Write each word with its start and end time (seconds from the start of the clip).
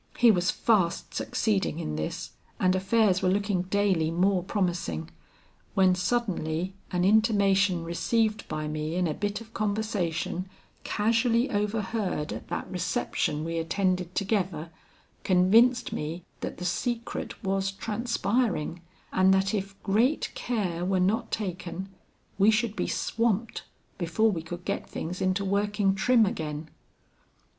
He 0.17 0.31
was 0.31 0.49
fast 0.49 1.13
succeeding 1.13 1.77
in 1.77 1.95
this, 1.95 2.31
and 2.59 2.75
affairs 2.75 3.21
were 3.21 3.29
looking 3.29 3.61
daily 3.61 4.09
more 4.09 4.41
promising, 4.43 5.09
when 5.75 5.93
suddenly 5.93 6.73
an 6.89 7.05
intimation 7.05 7.83
received 7.83 8.47
by 8.47 8.67
me 8.67 8.95
in 8.95 9.05
a 9.07 9.13
bit 9.13 9.41
of 9.41 9.53
conversation 9.53 10.49
casually 10.83 11.51
overheard 11.51 12.33
at 12.33 12.47
that 12.47 12.67
reception 12.67 13.43
we 13.45 13.59
attended 13.59 14.15
together, 14.15 14.71
convinced 15.23 15.93
me 15.93 16.25
that 16.39 16.57
the 16.57 16.65
secret 16.65 17.43
was 17.43 17.71
transpiring, 17.71 18.81
and 19.13 19.31
that 19.35 19.53
if 19.53 19.79
great 19.83 20.31
care 20.33 20.83
were 20.83 20.99
not 20.99 21.29
taken, 21.29 21.89
we 22.39 22.49
should 22.49 22.75
be 22.75 22.87
swamped 22.87 23.65
before 23.99 24.31
we 24.31 24.41
could 24.41 24.65
get 24.65 24.89
things 24.89 25.21
into 25.21 25.45
working 25.45 25.93
trim 25.93 26.25
again. 26.25 26.69